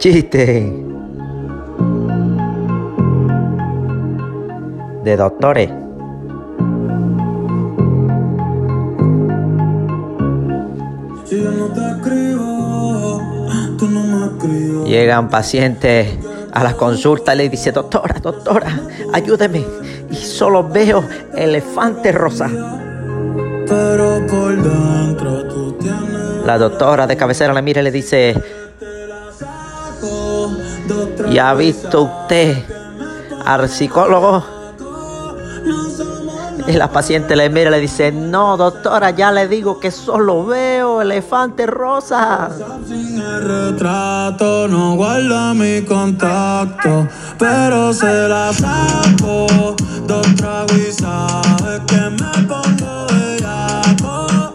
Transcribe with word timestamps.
Chiste. 0.00 0.72
De 5.04 5.14
doctores. 5.14 5.68
Si 11.26 11.42
yo 11.42 11.50
no 11.50 11.66
te 11.66 11.90
escribo, 11.90 13.20
tú 13.76 13.90
no 13.90 14.04
me 14.04 14.26
escribes. 14.28 14.88
Llegan 14.88 15.28
pacientes 15.28 16.08
a 16.50 16.64
la 16.64 16.72
consulta 16.78 17.34
y 17.34 17.36
le 17.36 17.48
dice, 17.50 17.70
doctora, 17.70 18.14
doctora, 18.22 18.80
ayúdeme. 19.12 19.62
Y 20.10 20.16
solo 20.16 20.66
veo 20.66 21.04
elefante 21.36 22.10
rosa. 22.10 22.48
Pero 23.68 24.26
por 24.26 24.56
dentro 24.62 25.46
tú 25.46 25.72
tienes 25.72 26.46
La 26.46 26.56
doctora 26.56 27.06
de 27.06 27.18
cabecera 27.18 27.52
le 27.52 27.60
mira 27.60 27.82
y 27.82 27.84
le 27.84 27.92
dice, 27.92 28.59
¿y 31.30 31.38
ha 31.38 31.54
visto 31.54 32.02
usted 32.02 32.64
al 33.44 33.68
psicólogo? 33.68 34.44
Y 36.66 36.72
la 36.74 36.88
paciente 36.92 37.34
le 37.34 37.48
mira 37.50 37.68
y 37.70 37.72
le 37.72 37.80
dice, 37.80 38.12
no, 38.12 38.56
doctora, 38.56 39.10
ya 39.10 39.32
le 39.32 39.48
digo 39.48 39.80
que 39.80 39.90
solo 39.90 40.44
veo 40.44 41.02
elefante 41.02 41.66
rosa. 41.66 42.50
Sin 42.86 43.18
el 43.18 43.72
retrato 43.72 44.68
no 44.68 44.94
guarda 44.94 45.52
mi 45.54 45.82
contacto, 45.82 47.08
pero 47.38 47.92
se 47.92 48.28
la 48.28 48.52
saco 48.52 49.46